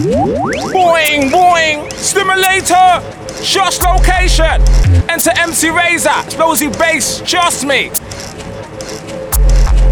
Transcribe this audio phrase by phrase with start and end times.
[0.00, 3.02] Boing, boing, stimulator,
[3.44, 4.62] just location.
[5.10, 7.90] Enter MC Razor, explosive bass, just me.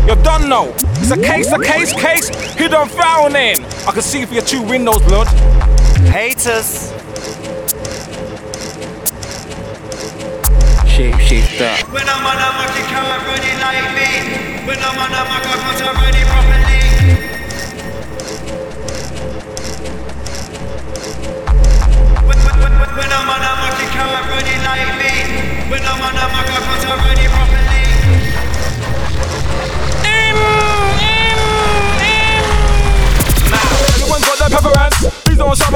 [0.06, 0.74] You're done know.
[1.00, 3.62] It's a case, a case, case, hidden frowning.
[3.86, 5.26] I can see for your two windows, blood.
[6.08, 6.90] Haters.
[10.88, 11.84] Shapeshifta.
[11.92, 14.66] When I'm on a mic, you can't run it like me.
[14.66, 15.48] When I'm on a mic,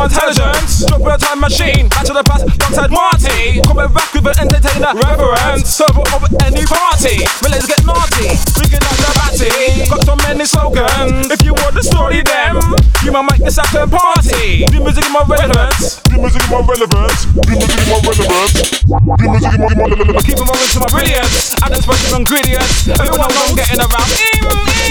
[0.03, 0.87] my intelligence.
[0.87, 1.87] Drop a time machine.
[1.89, 3.63] Back to the past, alongside Marty.
[3.63, 5.71] Coming back with an entertainer reverence.
[5.71, 7.23] Server of any party.
[7.47, 8.35] Let's get naughty.
[8.59, 9.87] Bringing up the batty.
[9.87, 11.31] Got so many slogans.
[11.31, 12.59] If you want the story, then
[13.07, 14.67] you might make this happen party.
[14.67, 16.03] The music is more relevance.
[16.11, 17.15] The music is more relevant.
[17.39, 18.51] The music is more relevant.
[18.83, 20.19] The music is more relevant.
[20.27, 21.55] Keep moving to my brilliance.
[21.63, 22.91] Add the special ingredients.
[22.91, 24.11] Everyone knows I'm getting around.
[24.11, 24.82] Im,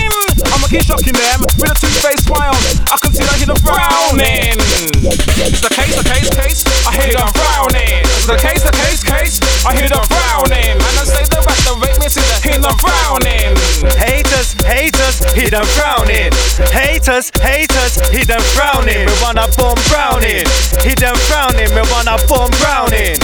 [0.72, 2.56] Keep shocking them with a two-faced smile.
[2.88, 4.56] I can see that hidden frowning.
[4.56, 6.64] It's the case, the case, case.
[6.88, 8.00] I hear them frowning.
[8.08, 9.36] It's the case, the case, case.
[9.68, 10.80] I hear them frowning.
[10.80, 13.52] And I say the rest, the rate me see the hidden frowning.
[14.00, 16.32] Haters, haters, hidden frowning.
[16.72, 19.12] Haters, haters, hidden frowning.
[19.12, 20.48] We wanna bomb browning.
[20.88, 23.20] Hidden frowning, we wanna bomb browning.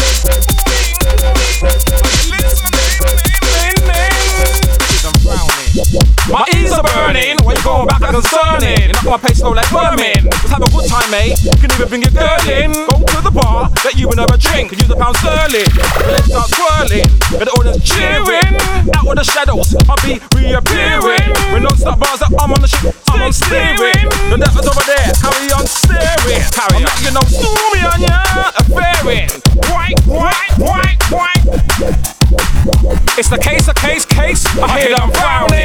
[9.57, 10.29] Like vermin.
[10.29, 11.33] Let's have a good time, mate.
[11.41, 12.69] You can even bring your girl in.
[12.85, 15.65] Go to the bar, get you another drink, and use a pound sterling.
[16.05, 17.09] Let's start twirling.
[17.33, 18.53] Get the audience cheering.
[18.93, 21.25] Out of the shadows, I'll be reappearing.
[21.49, 24.05] With non-stop bars that I'm on the ship, I'm on steering.
[24.29, 26.45] The devil's over there, carry on staring.
[26.53, 26.93] Carry on.
[27.01, 28.21] You know, stormy on ya,
[28.61, 29.33] affaring.
[29.73, 31.43] White, white, white, white.
[33.17, 34.45] It's the case, the case, case.
[34.61, 35.56] I hear them frowning.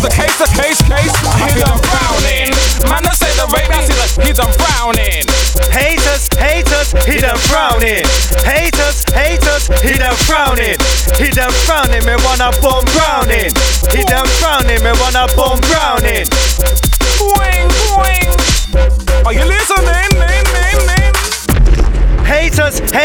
[0.00, 1.12] It's the case, the case, case.
[1.44, 2.56] Hear them frowning.
[2.88, 5.28] Man, I say the rape, I see the he's them frowning.
[5.68, 8.08] Haters, haters, hidden frowning.
[8.40, 10.80] Haters, haters, hidden frowning.
[11.20, 13.52] Hidden frowning, me wanna bomb browning.
[13.92, 16.24] Hidden frowning, me wanna bomb browning.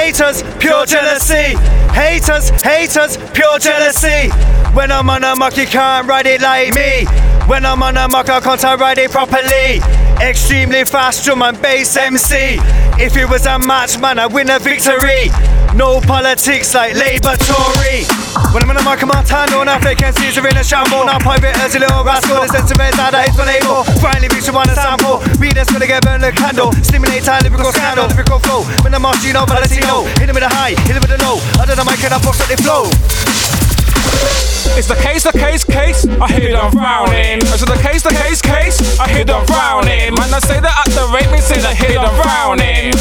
[0.06, 1.58] Haters, pure jealousy.
[1.92, 4.30] Haters, haters, pure jealousy.
[4.76, 7.06] When I'm on a muck, you can't ride it like me.
[7.48, 9.82] When I'm on a muck, I can't ride it properly.
[10.22, 12.60] Extremely fast drum and bass MC.
[13.02, 15.32] If it was a match, man, I'd win a victory.
[15.76, 18.08] No politics like Labour Tory.
[18.56, 21.04] When I'm in a mic, I'm on time, no vacancies are in a shamble.
[21.04, 23.84] Now private as a little rascal, the sense of it that it's unable.
[24.00, 25.20] Finally reach one a sample.
[25.36, 26.72] Readers gonna get burned the candle.
[26.80, 28.64] Stimulate our lyrical scandal, lyrical flow.
[28.88, 31.44] When I'm Martino, Valentino, hit him with a high, hit him with a low.
[31.60, 32.88] Under the mic and I box at the flow.
[34.80, 36.08] It's the case, the case, case.
[36.08, 37.44] I hear them frowning.
[37.52, 38.80] It's the case, the case, case.
[38.96, 40.16] I hear them frowning.
[40.16, 42.96] Man, I say that at the rate, me say that hear them frowning.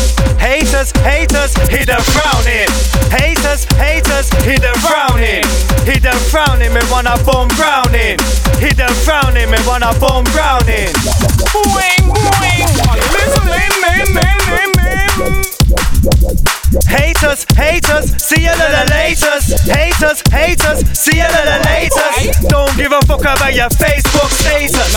[0.93, 2.69] Haters, haters, hidden frowning.
[3.11, 5.45] Haters, haters, hidden frowning.
[5.87, 8.19] Hidden frowning, me wanna bomb browning.
[8.59, 10.93] Hidden frowning, me wanna bomb browning.
[11.53, 12.75] Boing, boing.
[16.87, 19.57] Haters, haters, see you later, laters.
[19.65, 22.49] Haters, haters, see you later, laters.
[22.49, 24.93] Don't give a fuck about your Facebook status.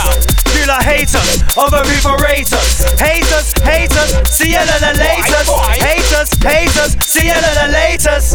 [0.57, 2.17] You like haters, other people.
[2.17, 5.26] Haters, haters, haters, see you later, laters.
[5.65, 8.33] Haters, haters, see you the laters.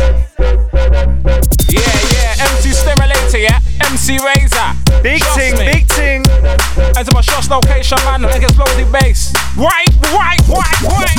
[1.71, 1.81] Yeah,
[2.13, 2.47] yeah.
[2.51, 3.61] MC Stimulator, yeah.
[3.85, 5.03] MC Razor.
[5.03, 5.65] Big Trust ting, me.
[5.73, 6.25] big ting.
[6.97, 8.23] Enter my shots location, man.
[8.23, 9.33] Make it slowly bass.
[9.57, 11.19] Right, right, right, right.